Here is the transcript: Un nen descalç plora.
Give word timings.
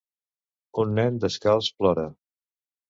Un 0.85 0.97
nen 1.01 1.21
descalç 1.27 1.71
plora. 1.77 2.09